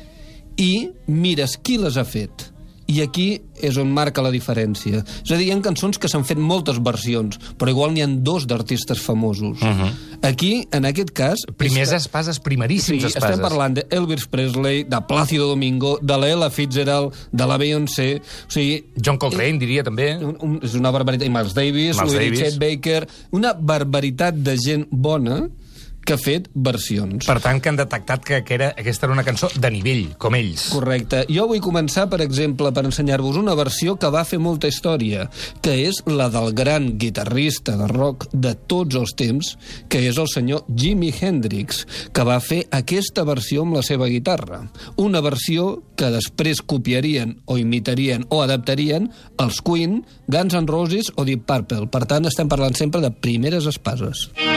i 0.58 0.90
mires 1.08 1.58
qui 1.62 1.78
les 1.82 1.98
ha 2.00 2.06
fet. 2.08 2.55
I 2.88 3.00
aquí 3.02 3.42
és 3.66 3.78
on 3.82 3.90
marca 3.90 4.22
la 4.22 4.30
diferència. 4.30 5.00
És 5.24 5.32
a 5.32 5.38
dir, 5.40 5.48
hi 5.48 5.52
ha 5.56 5.62
cançons 5.66 5.98
que 5.98 6.08
s'han 6.08 6.26
fet 6.28 6.38
moltes 6.38 6.78
versions, 6.86 7.40
però 7.58 7.72
igual 7.74 7.94
n'hi 7.96 8.04
han 8.06 8.20
dos 8.24 8.46
d'artistes 8.46 9.00
famosos. 9.02 9.62
Uh 9.62 9.66
-huh. 9.68 9.92
Aquí, 10.22 10.68
en 10.72 10.86
aquest 10.86 11.10
cas... 11.12 11.40
Primers 11.58 11.90
que- 11.90 11.96
espases, 11.96 12.36
Sí, 12.36 12.42
primeríssims 12.44 13.04
espases. 13.04 13.24
estem 13.30 13.42
parlant 13.42 13.74
d'Elvis 13.76 14.28
Presley, 14.28 14.84
de 14.84 15.02
Plácido 15.08 15.48
Domingo, 15.48 15.98
de 16.02 16.18
la 16.18 16.30
Ella 16.30 16.50
Fitzgerald, 16.50 17.14
de 17.32 17.46
la 17.46 17.58
Beyoncé... 17.58 18.22
O 18.48 18.52
sigui, 18.52 18.86
John 19.04 19.18
Coltrane, 19.18 19.58
diria, 19.58 19.84
també. 19.84 20.18
un, 20.18 20.38
un, 20.42 20.60
és 20.62 20.74
una 20.76 20.92
barbaritat. 20.92 21.26
I 21.28 21.30
Miles 21.30 21.54
Davis, 21.54 21.98
Miles 21.98 22.14
Davis. 22.14 22.40
Chet 22.40 22.58
Baker... 22.60 23.08
Una 23.32 23.54
barbaritat 23.54 24.36
de 24.36 24.58
gent 24.58 24.88
bona 24.92 25.50
que 26.06 26.14
ha 26.14 26.22
fet 26.22 26.48
versions. 26.54 27.26
Per 27.26 27.40
tant, 27.42 27.60
que 27.60 27.72
han 27.72 27.80
detectat 27.80 28.24
que, 28.26 28.42
que 28.46 28.54
era, 28.56 28.70
aquesta 28.78 29.08
era 29.08 29.16
una 29.16 29.26
cançó 29.26 29.50
de 29.52 29.72
nivell, 29.74 30.14
com 30.22 30.38
ells. 30.38 30.68
Correcte. 30.76 31.24
Jo 31.34 31.48
vull 31.50 31.64
començar, 31.66 32.06
per 32.12 32.22
exemple, 32.24 32.70
per 32.76 32.86
ensenyar-vos 32.86 33.40
una 33.42 33.56
versió 33.58 33.98
que 34.00 34.12
va 34.14 34.26
fer 34.28 34.40
molta 34.40 34.70
història, 34.70 35.26
que 35.66 35.74
és 35.88 36.04
la 36.06 36.30
del 36.34 36.54
gran 36.56 36.92
guitarrista 37.02 37.76
de 37.80 37.90
rock 37.90 38.30
de 38.32 38.54
tots 38.70 39.00
els 39.02 39.16
temps, 39.18 39.56
que 39.90 40.04
és 40.06 40.22
el 40.22 40.30
senyor 40.32 40.66
Jimi 40.70 41.10
Hendrix, 41.10 41.84
que 42.14 42.28
va 42.28 42.38
fer 42.44 42.64
aquesta 42.70 43.26
versió 43.26 43.66
amb 43.66 43.80
la 43.80 43.84
seva 43.86 44.10
guitarra. 44.12 44.62
Una 45.02 45.24
versió 45.26 45.82
que 45.98 46.12
després 46.14 46.62
copiarien 46.62 47.40
o 47.50 47.58
imitarien 47.58 48.28
o 48.30 48.44
adaptarien 48.44 49.10
els 49.42 49.62
Queen, 49.66 50.04
Guns 50.28 50.54
N' 50.54 50.70
Roses 50.70 51.10
o 51.16 51.26
Deep 51.26 51.48
Purple. 51.50 51.90
Per 51.90 52.06
tant, 52.06 52.30
estem 52.30 52.52
parlant 52.52 52.78
sempre 52.78 53.02
de 53.02 53.10
primeres 53.10 53.66
espases. 53.72 54.28
I 54.36 54.55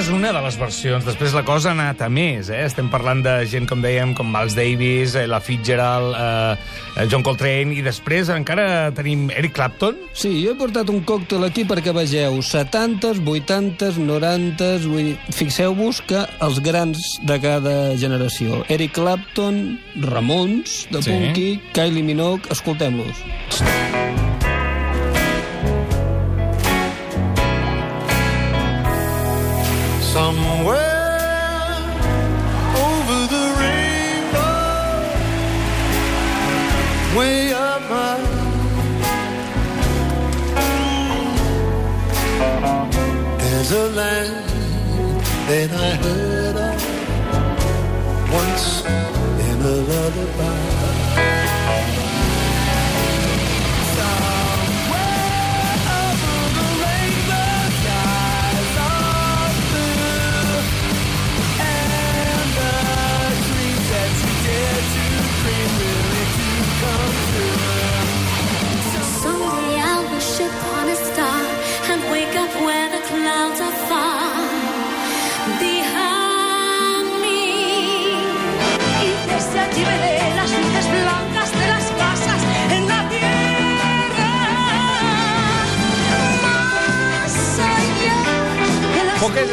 és 0.00 0.08
una 0.08 0.30
de 0.32 0.40
les 0.40 0.56
versions. 0.56 1.04
Després 1.04 1.34
la 1.36 1.42
cosa 1.44 1.70
ha 1.70 1.74
anat 1.76 2.00
a 2.00 2.08
més, 2.12 2.48
eh? 2.48 2.62
Estem 2.64 2.88
parlant 2.92 3.20
de 3.24 3.34
gent, 3.50 3.66
com 3.68 3.82
dèiem, 3.84 4.14
com 4.16 4.28
Miles 4.32 4.54
Davis, 4.56 5.12
eh, 5.18 5.26
la 5.28 5.42
Fitzgerald, 5.44 6.14
eh, 6.16 7.04
John 7.12 7.24
Coltrane, 7.26 7.74
i 7.76 7.84
després 7.84 8.30
encara 8.32 8.88
tenim 8.96 9.28
Eric 9.36 9.52
Clapton. 9.58 9.98
Sí, 10.16 10.32
jo 10.44 10.54
he 10.54 10.58
portat 10.58 10.88
un 10.88 11.02
còctel 11.04 11.44
aquí 11.44 11.66
perquè 11.68 11.92
vegeu 11.96 12.40
70s, 12.40 13.20
80s, 13.20 14.00
90s... 14.00 14.88
Vull 14.90 15.12
Fixeu-vos 15.36 16.00
que 16.08 16.24
els 16.40 16.60
grans 16.64 17.18
de 17.26 17.40
cada 17.42 17.76
generació. 18.00 18.64
Eric 18.72 18.96
Clapton, 18.96 19.78
Ramons, 20.00 20.86
de 20.90 21.02
Sí. 21.04 21.10
Punky, 21.12 21.48
Kylie 21.76 22.06
Minogue... 22.06 22.48
Escoltem-los. 22.50 23.99
Somewhere 30.12 31.86
over 32.86 33.18
the 33.34 33.46
rainbow, 33.60 34.58
way 37.16 37.52
up 37.52 37.82
high. 37.92 38.26
There's 43.38 43.70
a 43.70 43.88
land 43.90 44.34
that 45.48 45.70
I 45.70 45.90
heard 46.02 46.19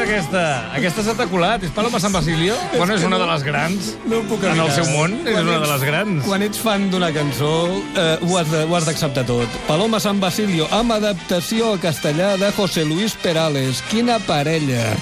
aquesta? 0.08 0.42
Aquesta 0.78 1.04
s'ha 1.04 1.14
taculat. 1.20 1.64
És 1.68 1.72
Paloma 1.76 2.00
San 2.00 2.14
Basilio? 2.16 2.56
Bueno, 2.76 2.96
és 2.96 3.04
una 3.04 3.18
de 3.20 3.28
les 3.30 3.44
grans. 3.44 3.90
No 4.08 4.22
puc 4.30 4.44
En 4.48 4.60
el 4.64 4.72
seu 4.76 4.86
món, 4.94 5.14
és 5.28 5.34
Quan 5.36 5.48
una 5.50 5.60
de 5.64 5.70
les 5.74 5.84
grans. 5.90 6.24
Quan 6.26 6.46
ets 6.46 6.62
fan 6.64 6.88
d'una 6.94 7.10
cançó, 7.16 7.52
eh, 7.96 8.18
ho 8.22 8.38
has 8.40 8.50
de- 8.52 8.64
ho 8.64 8.76
has 8.76 8.86
d'acceptar 8.86 9.26
tot. 9.26 9.48
Paloma 9.68 10.00
San 10.00 10.20
Basilio, 10.20 10.68
amb 10.72 10.92
adaptació 10.94 11.74
al 11.74 11.80
castellà 11.80 12.38
de 12.38 12.52
José 12.54 12.86
Luis 12.86 13.16
Perales. 13.16 13.82
Quina 13.90 14.20
parella! 14.20 14.94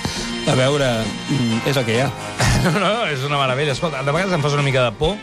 A 0.48 0.54
veure, 0.56 0.90
mm, 1.30 1.62
és 1.68 1.78
el 1.78 1.86
que 1.86 1.96
hi 1.98 2.00
ha. 2.02 2.12
No, 2.66 2.80
no, 2.80 3.06
és 3.06 3.22
una 3.24 3.38
meravella. 3.38 3.74
Escolta, 3.74 4.02
de 4.02 4.12
vegades 4.12 4.34
em 4.34 4.42
fas 4.42 4.54
una 4.54 4.64
mica 4.64 4.84
de 4.84 4.92
por. 4.92 5.16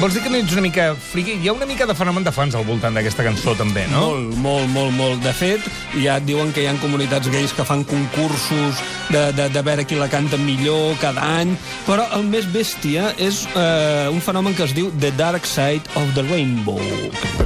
Vols 0.00 0.16
dir 0.16 0.22
que 0.24 0.30
no 0.32 0.38
ets 0.40 0.54
una 0.56 0.62
mica 0.64 0.88
friqui? 0.98 1.36
Hi 1.42 1.48
ha 1.50 1.52
una 1.54 1.66
mica 1.68 1.86
de 1.86 1.94
fenomen 1.94 2.24
de 2.26 2.32
fans 2.34 2.56
al 2.58 2.64
voltant 2.66 2.96
d'aquesta 2.96 3.22
cançó, 3.26 3.54
també, 3.58 3.84
no? 3.92 4.08
Molt, 4.10 4.36
molt, 4.42 4.68
molt, 4.74 4.94
molt. 4.96 5.22
De 5.22 5.32
fet, 5.36 5.66
ja 6.02 6.16
et 6.18 6.26
diuen 6.26 6.50
que 6.54 6.64
hi 6.64 6.68
ha 6.70 6.74
comunitats 6.82 7.30
gais 7.30 7.54
que 7.54 7.66
fan 7.66 7.84
concursos 7.86 8.80
de, 9.12 9.28
de, 9.36 9.48
de 9.54 9.62
veure 9.62 9.86
qui 9.86 9.98
la 10.00 10.08
canta 10.10 10.38
millor 10.40 10.96
cada 11.02 11.22
any, 11.38 11.54
però 11.86 12.08
el 12.16 12.26
més 12.32 12.48
bèstia 12.50 13.12
és 13.22 13.44
eh, 13.54 14.10
un 14.10 14.18
fenomen 14.24 14.56
que 14.58 14.66
es 14.66 14.74
diu 14.74 14.90
The 15.02 15.12
Dark 15.20 15.46
Side 15.46 15.94
of 16.00 16.10
the 16.16 16.26
Rainbow. 16.26 16.82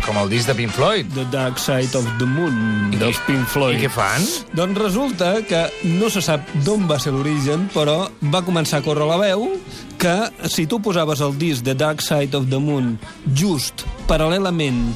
Com 0.06 0.20
el 0.22 0.32
disc 0.32 0.48
de 0.48 0.56
Pink 0.56 0.72
Floyd. 0.76 1.12
The 1.16 1.26
Dark 1.34 1.60
Side 1.60 1.92
of 1.98 2.08
the 2.20 2.28
Moon, 2.28 2.94
dels 2.96 3.20
Pink 3.28 3.44
Floyd. 3.52 3.76
I 3.76 3.84
què 3.84 3.92
fan? 3.92 4.24
Doncs 4.56 4.80
resulta 4.80 5.34
que 5.46 5.66
no 5.98 6.08
se 6.12 6.24
sap 6.24 6.48
d'on 6.64 6.88
va 6.88 7.00
ser 7.02 7.12
l'origen, 7.12 7.68
però 7.74 8.06
va 8.32 8.44
començar 8.46 8.80
a 8.80 8.86
córrer 8.86 9.10
la 9.10 9.20
veu 9.20 9.50
que 9.98 10.48
si 10.48 10.66
tu 10.66 10.80
posaves 10.80 11.20
el 11.20 11.36
disc 11.38 11.64
de 11.64 11.74
Dark 11.74 12.02
Side 12.04 12.36
of 12.36 12.48
the 12.50 12.58
Moon 12.60 12.98
just 13.34 13.86
paral·lelament 14.08 14.94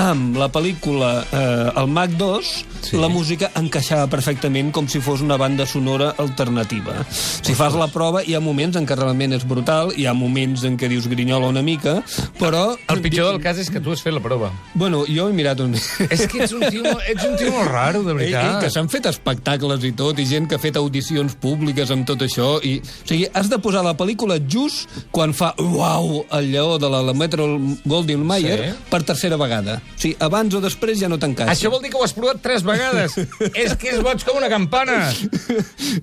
amb 0.00 0.36
la 0.40 0.48
pel·lícula 0.52 1.10
eh, 1.32 1.80
El 1.80 1.88
Mag 1.92 2.14
2, 2.18 2.50
sí. 2.88 2.96
la 3.00 3.08
música 3.12 3.50
encaixava 3.58 4.06
perfectament 4.10 4.70
com 4.74 4.88
si 4.90 5.00
fos 5.04 5.20
una 5.22 5.36
banda 5.40 5.66
sonora 5.66 6.12
alternativa. 6.22 6.94
Si 7.10 7.54
fas 7.58 7.74
la 7.78 7.88
prova, 7.92 8.22
hi 8.24 8.34
ha 8.34 8.40
moments 8.42 8.76
en 8.80 8.86
què 8.88 8.96
realment 8.98 9.34
és 9.36 9.44
brutal, 9.48 9.92
hi 9.96 10.06
ha 10.08 10.14
moments 10.16 10.64
en 10.68 10.76
què 10.80 10.88
dius 10.90 11.06
grinyola 11.10 11.50
una 11.52 11.62
mica, 11.62 11.98
però... 12.40 12.76
El 12.92 13.02
pitjor 13.04 13.30
del 13.32 13.40
cas 13.44 13.60
és 13.62 13.70
que 13.70 13.80
tu 13.84 13.92
has 13.94 14.02
fet 14.04 14.14
la 14.16 14.22
prova. 14.24 14.50
Bueno, 14.74 15.04
jo 15.08 15.28
he 15.30 15.36
mirat 15.36 15.60
un... 15.64 15.74
És 16.08 16.24
que 16.30 16.42
ets 16.44 16.54
un 16.56 16.64
tio, 16.68 16.84
ets 17.08 17.24
un 17.28 17.36
tio 17.40 17.52
molt 17.54 17.70
raro, 17.70 18.02
de 18.06 18.12
Ei, 18.18 18.26
ei, 18.26 18.32
veritat. 18.34 18.60
que 18.64 18.72
s'han 18.74 18.90
fet 18.92 19.06
espectacles 19.12 19.84
i 19.88 19.92
tot, 19.98 20.18
i 20.22 20.26
gent 20.28 20.48
que 20.50 20.58
ha 20.58 20.62
fet 20.62 20.76
audicions 20.80 21.36
públiques 21.42 21.90
amb 21.94 22.06
tot 22.08 22.24
això, 22.26 22.56
i... 22.66 22.78
O 22.82 23.08
sigui, 23.08 23.26
has 23.34 23.48
de 23.52 23.58
posar 23.62 23.84
la 23.86 23.94
pel·lícula 23.98 24.38
just 24.48 24.88
quan 25.14 25.32
fa 25.36 25.52
uau 25.62 26.22
el 26.32 26.50
lleó 26.52 26.78
de 26.82 26.88
la, 26.92 27.02
la 27.06 27.14
Metro 27.16 27.46
Goldwyn 27.84 28.24
Mayer 28.26 28.58
Sí. 28.62 28.68
per 28.90 29.00
tercera 29.02 29.36
vegada. 29.40 29.78
Sigui, 29.96 30.14
abans 30.24 30.54
o 30.56 30.60
després 30.62 30.98
ja 31.00 31.10
no 31.10 31.18
t'encaixa. 31.20 31.52
Això 31.54 31.70
vol 31.72 31.82
dir 31.84 31.92
que 31.92 32.00
ho 32.00 32.04
has 32.06 32.14
provat 32.16 32.42
tres 32.44 32.64
vegades. 32.66 33.16
és 33.64 33.76
que 33.78 33.92
és 33.92 34.00
boig 34.04 34.24
com 34.26 34.38
una 34.40 34.50
campana. 34.52 34.98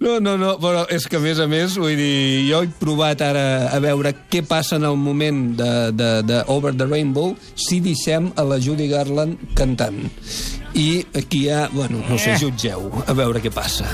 No, 0.03 0.19
no, 0.23 0.35
no, 0.39 0.55
però 0.61 0.85
és 0.91 1.07
que 1.09 1.19
a 1.19 1.23
més 1.23 1.41
a 1.41 1.47
més, 1.51 1.77
vull 1.79 1.97
dir, 1.99 2.45
jo 2.49 2.63
he 2.63 2.71
provat 2.81 3.23
ara 3.25 3.45
a 3.73 3.81
veure 3.83 4.13
què 4.31 4.43
passa 4.47 4.79
en 4.79 4.87
el 4.89 4.97
moment 4.99 5.43
de, 5.59 5.73
de, 5.95 6.11
de 6.27 6.43
Over 6.51 6.75
the 6.77 6.87
Rainbow 6.89 7.35
si 7.55 7.81
deixem 7.83 8.31
a 8.35 8.47
la 8.47 8.61
Judy 8.61 8.89
Garland 8.91 9.51
cantant. 9.57 10.05
I 10.77 10.89
aquí 11.17 11.45
hi 11.45 11.53
ha, 11.53 11.67
bueno, 11.73 12.03
no 12.07 12.17
sé, 12.21 12.37
jutgeu, 12.39 12.91
a 13.07 13.17
veure 13.17 13.41
què 13.43 13.53
passa. 13.53 13.89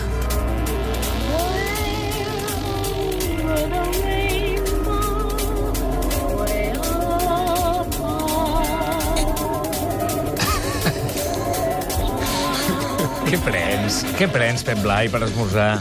Què 13.25 13.37
prens? 13.41 14.03
Què 14.19 14.27
prens, 14.31 14.61
Pep 14.65 14.79
Blai, 14.85 15.07
per 15.09 15.21
esmorzar? 15.25 15.79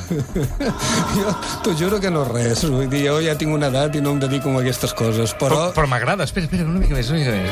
Jo 1.14 1.34
t'ho 1.64 1.74
juro 1.78 1.98
que 2.00 2.10
no 2.12 2.22
res, 2.28 2.64
vull 2.64 2.88
dir, 2.88 3.02
jo 3.06 3.18
ja 3.24 3.34
tinc 3.40 3.52
una 3.54 3.68
edat 3.72 3.96
i 3.98 4.00
no 4.04 4.10
em 4.16 4.20
dedico 4.22 4.48
a 4.54 4.60
aquestes 4.62 4.92
coses, 4.96 5.34
Però, 5.40 5.54
però... 5.68 5.72
però 5.76 5.86
m'agrada. 5.92 6.24
Espera, 6.24 6.48
espera, 6.48 6.64
una 6.68 6.80
mica 6.80 6.94
més, 6.96 7.10
una 7.12 7.20
mica 7.20 7.32
més. 7.36 7.50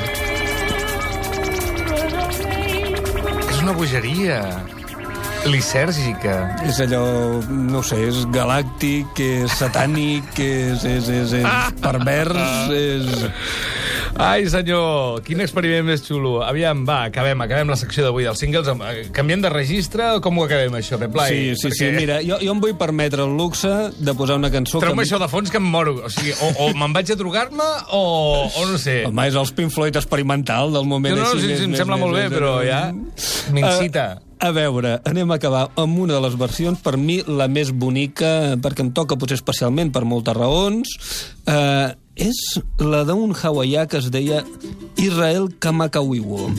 És 3.52 3.58
una 3.62 3.74
bogeria 3.76 4.38
lisèrgica. 5.52 6.36
És 6.68 6.78
allò, 6.84 7.04
no 7.50 7.82
sé, 7.86 7.98
és 8.08 8.24
galàctic, 8.34 9.18
és 9.22 9.50
satànic, 9.58 10.32
és, 10.38 10.84
és, 10.88 11.08
és, 11.20 11.32
és 11.42 11.46
pervers, 11.84 12.70
és... 12.72 13.04
Ai, 14.20 14.44
senyor, 14.46 15.22
quin 15.24 15.40
experiment 15.40 15.86
més 15.88 16.02
xulo. 16.04 16.34
Aviam, 16.44 16.82
va, 16.86 16.98
acabem, 17.08 17.40
acabem 17.42 17.70
la 17.72 17.78
secció 17.80 18.04
d'avui 18.04 18.26
dels 18.26 18.38
singles. 18.42 18.68
Eh, 18.68 19.06
Canviem 19.16 19.40
de 19.42 19.50
registre 19.50 20.04
o 20.18 20.20
com 20.22 20.36
ho 20.38 20.44
acabem, 20.44 20.74
això, 20.78 20.98
Pep 21.00 21.14
Blai? 21.14 21.32
Sí, 21.32 21.54
sí, 21.56 21.70
sí, 21.78 21.88
mira, 21.96 22.18
jo, 22.22 22.36
jo 22.44 22.52
em 22.52 22.60
vull 22.62 22.74
permetre 22.78 23.24
el 23.24 23.32
luxe 23.38 23.70
de 23.98 24.14
posar 24.18 24.36
una 24.38 24.50
cançó 24.52 24.82
Treu-me 24.84 25.02
que... 25.02 25.08
això 25.08 25.18
de 25.22 25.28
fons 25.32 25.50
que 25.50 25.58
em 25.58 25.64
moro. 25.64 25.96
O 26.04 26.10
sigui, 26.12 26.34
o, 26.44 26.50
o 26.66 26.68
me'n 26.76 26.92
vaig 26.94 27.14
a 27.14 27.16
drogar-me 27.18 27.68
o, 27.96 28.02
o 28.46 28.66
no 28.68 28.76
sé. 28.80 29.00
Home, 29.08 29.24
és 29.32 29.38
els 29.40 29.54
Pink 29.56 29.72
Floyd 29.74 29.96
experimental 29.98 30.76
del 30.76 30.84
moment 30.90 31.16
No, 31.16 31.24
no, 31.24 31.32
així. 31.32 31.48
sí, 31.48 31.56
sí, 31.62 31.70
em 31.70 31.78
sembla 31.80 31.96
molt 32.00 32.16
bé, 32.18 32.28
però 32.32 32.58
ja 32.66 32.82
m'incita. 32.92 34.04
A, 34.36 34.48
a 34.48 34.52
veure, 34.54 34.96
anem 35.08 35.32
a 35.32 35.40
acabar 35.40 35.64
amb 35.78 35.98
una 36.04 36.18
de 36.18 36.22
les 36.26 36.36
versions, 36.38 36.78
per 36.84 36.96
mi 37.00 37.20
la 37.26 37.48
més 37.48 37.72
bonica, 37.72 38.58
perquè 38.60 38.84
em 38.84 38.92
toca 38.94 39.16
potser 39.16 39.40
especialment 39.40 39.92
per 39.94 40.04
moltes 40.08 40.36
raons, 40.36 40.94
eh, 41.46 41.90
és 42.16 42.38
la 42.78 43.02
d'un 43.08 43.32
hawaià 43.32 43.86
que 43.88 43.98
es 44.02 44.10
deia 44.12 44.42
Israel 44.96 45.48
Kamakawiwo. 45.58 46.50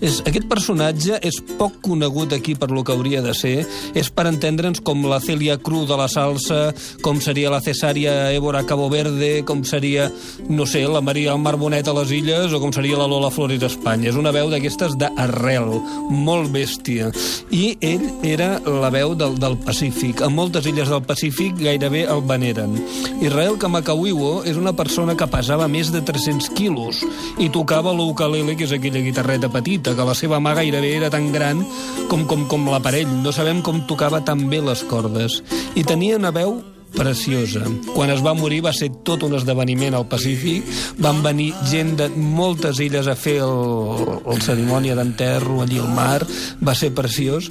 És, 0.00 0.20
aquest 0.26 0.46
personatge 0.50 1.18
és 1.26 1.40
poc 1.58 1.80
conegut 1.84 2.32
aquí 2.32 2.54
per 2.58 2.70
lo 2.72 2.84
que 2.84 2.94
hauria 2.94 3.22
de 3.24 3.34
ser. 3.36 3.66
És 3.94 4.10
per 4.12 4.26
entendre'ns 4.30 4.80
com 4.84 5.04
la 5.08 5.20
Celia 5.20 5.58
Cruz 5.60 5.88
de 5.88 5.98
la 5.98 6.08
salsa, 6.08 6.74
com 7.04 7.20
seria 7.20 7.52
la 7.52 7.60
Cesària 7.64 8.32
Évora 8.34 8.64
Cabo 8.68 8.88
Verde, 8.92 9.44
com 9.46 9.62
seria, 9.64 10.10
no 10.48 10.66
sé, 10.66 10.86
la 10.88 11.02
Maria 11.04 11.36
Mar 11.36 11.56
Bonet 11.60 11.88
a 11.88 11.94
les 12.00 12.12
Illes 12.16 12.54
o 12.56 12.60
com 12.62 12.72
seria 12.72 12.98
la 12.98 13.08
Lola 13.10 13.30
Flores 13.30 13.62
a 13.62 13.70
Espanya. 13.70 14.10
És 14.10 14.18
una 14.18 14.32
veu 14.34 14.50
d'aquestes 14.52 14.96
d'arrel, 15.00 15.68
molt 16.10 16.50
bèstia. 16.54 17.10
I 17.52 17.76
ell 17.84 18.06
era 18.26 18.52
la 18.64 18.90
veu 18.92 19.14
del, 19.18 19.36
del 19.40 19.58
Pacífic. 19.64 20.24
A 20.24 20.30
moltes 20.32 20.66
illes 20.70 20.88
del 20.90 21.04
Pacífic 21.06 21.58
gairebé 21.60 22.06
el 22.10 22.24
veneren. 22.26 22.76
Israel 23.20 23.58
Kamakawiwo 23.60 24.44
és 24.48 24.56
una 24.60 24.72
persona 24.76 25.16
que 25.18 25.28
pesava 25.30 25.68
més 25.68 25.92
de 25.92 26.02
300 26.06 26.50
quilos 26.56 27.02
i 27.38 27.50
tocava 27.52 27.92
l'ukulele, 27.96 28.56
que 28.56 28.66
és 28.68 28.74
aquella 28.76 29.02
guitarreta 29.04 29.50
petita, 29.52 29.89
que 29.96 30.08
la 30.08 30.16
seva 30.18 30.40
mà 30.42 30.54
gairebé 30.58 30.96
era 30.96 31.10
tan 31.12 31.30
gran 31.32 31.62
com, 32.10 32.26
com, 32.26 32.46
com 32.50 32.68
l'aparell. 32.72 33.10
No 33.22 33.32
sabem 33.32 33.62
com 33.62 33.84
tocava 33.88 34.24
tan 34.24 34.48
bé 34.50 34.62
les 34.64 34.84
cordes. 34.88 35.40
I 35.74 35.86
tenia 35.86 36.18
una 36.20 36.34
veu 36.34 36.60
preciosa. 36.90 37.62
Quan 37.94 38.10
es 38.10 38.22
va 38.22 38.34
morir 38.34 38.60
va 38.66 38.72
ser 38.74 38.90
tot 39.06 39.22
un 39.26 39.36
esdeveniment 39.38 39.94
al 39.94 40.08
Pacífic. 40.10 40.66
Van 40.98 41.22
venir 41.22 41.52
gent 41.70 41.94
de 41.98 42.08
moltes 42.10 42.80
illes 42.82 43.08
a 43.08 43.16
fer 43.16 43.38
el, 43.44 44.18
el 44.26 44.42
cerimònia 44.42 44.96
d'enterro 44.98 45.60
allí 45.62 45.80
al 45.80 45.92
mar. 45.94 46.20
Va 46.60 46.74
ser 46.74 46.92
preciós. 46.94 47.50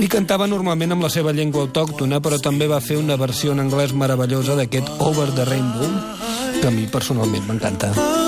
I 0.00 0.08
cantava 0.08 0.48
normalment 0.48 0.96
amb 0.96 1.04
la 1.04 1.12
seva 1.12 1.34
llengua 1.36 1.66
autòctona, 1.66 2.22
però 2.24 2.40
també 2.40 2.70
va 2.70 2.80
fer 2.80 2.96
una 3.00 3.18
versió 3.20 3.52
en 3.52 3.60
anglès 3.66 3.92
meravellosa 3.92 4.56
d'aquest 4.56 4.88
Over 4.98 5.28
the 5.36 5.44
Rainbow, 5.44 5.92
que 6.60 6.66
a 6.68 6.74
mi 6.74 6.88
personalment 6.88 7.46
m'encanta. 7.48 8.19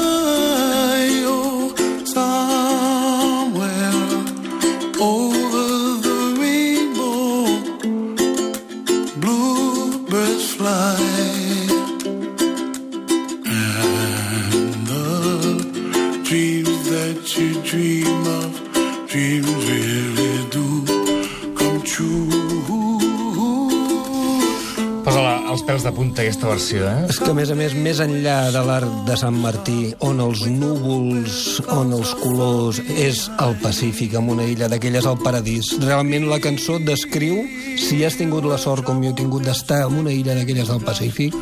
Aquesta 26.23 26.49
versió, 26.49 26.85
eh? 26.87 27.07
És 27.11 27.19
que, 27.19 27.31
a 27.33 27.35
més 27.35 27.51
a 27.51 27.57
més, 27.59 27.75
més 27.75 28.01
enllà 28.03 28.37
de 28.55 28.63
l'art 28.67 28.93
de 29.09 29.17
Sant 29.19 29.35
Martí, 29.43 29.93
on 30.07 30.21
els 30.23 30.45
núvols, 30.47 31.39
on 31.75 31.93
els 31.97 32.13
colors, 32.21 32.79
és 32.95 33.25
el 33.43 33.57
Pacífic, 33.63 34.15
amb 34.19 34.35
una 34.37 34.47
illa 34.47 34.69
d'aquelles 34.71 35.09
al 35.09 35.19
paradís. 35.23 35.73
Realment 35.83 36.29
la 36.31 36.39
cançó 36.43 36.79
descriu, 36.83 37.43
si 37.81 38.03
has 38.07 38.19
tingut 38.21 38.47
la 38.47 38.61
sort 38.61 38.87
com 38.87 39.03
jo 39.03 39.11
he 39.11 39.19
tingut 39.19 39.47
d'estar 39.47 39.83
en 39.89 39.99
una 40.05 40.15
illa 40.15 40.37
d'aquelles 40.39 40.71
del 40.71 40.85
Pacífic, 40.87 41.37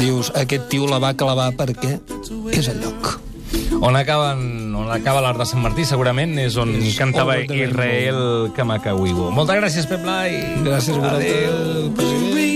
dius, 0.00 0.32
aquest 0.36 0.68
tio 0.72 0.90
la 0.90 1.00
va 1.02 1.16
clavar 1.16 1.50
perquè 1.56 1.96
és 2.52 2.70
el 2.70 2.84
lloc. 2.84 3.16
On, 3.80 3.96
acaben, 3.96 4.74
on 4.76 4.90
acaba 4.92 5.22
l'art 5.24 5.40
de 5.40 5.48
Sant 5.48 5.62
Martí, 5.64 5.86
segurament, 5.88 6.36
és 6.42 6.58
on 6.60 6.74
És 6.82 6.98
cantava 7.00 7.38
Israel 7.40 8.52
Kamakawiwo. 8.56 9.30
Moltes 9.32 9.62
gràcies, 9.62 9.88
Pep 9.88 10.04
Blai. 10.04 10.36
Gràcies 10.66 10.98
a 10.98 11.00
vosaltres, 11.00 12.49